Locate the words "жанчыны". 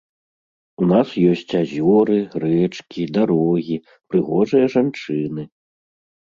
4.79-5.43